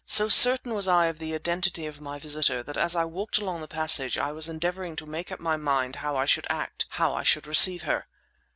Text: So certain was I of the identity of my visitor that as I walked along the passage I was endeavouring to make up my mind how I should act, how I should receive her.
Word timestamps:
So 0.07 0.29
certain 0.29 0.73
was 0.73 0.87
I 0.87 1.05
of 1.05 1.19
the 1.19 1.35
identity 1.35 1.85
of 1.85 2.01
my 2.01 2.17
visitor 2.17 2.63
that 2.63 2.75
as 2.75 2.95
I 2.95 3.05
walked 3.05 3.37
along 3.37 3.61
the 3.61 3.67
passage 3.67 4.17
I 4.17 4.31
was 4.31 4.49
endeavouring 4.49 4.95
to 4.95 5.05
make 5.05 5.31
up 5.31 5.39
my 5.39 5.57
mind 5.57 5.97
how 5.97 6.15
I 6.17 6.25
should 6.25 6.47
act, 6.49 6.87
how 6.89 7.13
I 7.13 7.21
should 7.21 7.45
receive 7.45 7.83
her. 7.83 8.07